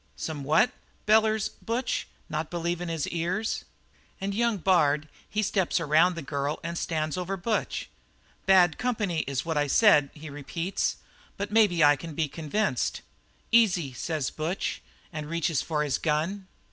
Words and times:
"'Some 0.15 0.43
what?' 0.43 0.71
bellers 1.05 1.47
Butch, 1.61 2.07
not 2.27 2.49
believin' 2.49 2.89
his 2.89 3.07
ears. 3.09 3.65
"And 4.19 4.33
young 4.33 4.57
Bard, 4.57 5.07
he 5.29 5.43
steps 5.43 5.79
around 5.79 6.15
the 6.15 6.23
girl 6.23 6.59
and 6.63 6.75
stands 6.75 7.17
over 7.17 7.37
Butch. 7.37 7.87
"'Bad 8.47 8.79
company 8.79 9.19
is 9.27 9.45
what 9.45 9.57
I 9.57 9.67
said,' 9.67 10.09
he 10.15 10.27
repeats, 10.27 10.95
'but 11.37 11.51
maybe 11.51 11.83
I 11.83 11.95
can 11.97 12.15
be 12.15 12.27
convinced.' 12.27 13.01
"'Easy,' 13.51 13.93
says 13.93 14.31
Butch, 14.31 14.81
and 15.13 15.29
reaches 15.29 15.61
for 15.61 15.83
his 15.83 15.99
gun. 15.99 16.47